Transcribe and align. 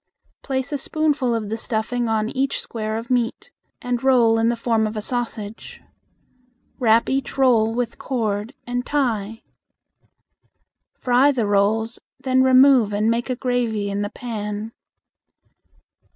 Place 0.41 0.71
a 0.71 0.79
spoonful 0.79 1.35
of 1.35 1.49
the 1.49 1.57
stuffing 1.57 2.09
on 2.09 2.27
each 2.29 2.59
square 2.59 2.97
of 2.97 3.11
meat, 3.11 3.51
and 3.83 4.03
roll 4.03 4.39
in 4.39 4.49
the 4.49 4.55
form 4.55 4.87
of 4.87 4.97
a 4.97 4.99
sausage. 5.01 5.79
Wrap 6.79 7.07
each 7.07 7.37
roll 7.37 7.71
with 7.75 7.99
cord 7.99 8.55
and 8.65 8.83
tie. 8.83 9.43
Fry 10.97 11.31
the 11.31 11.45
rolls, 11.45 11.99
then 12.19 12.41
remove 12.41 12.93
and 12.93 13.11
make 13.11 13.29
a 13.29 13.35
gravy 13.35 13.91
in 13.91 14.01
the 14.01 14.09
pan. 14.09 14.71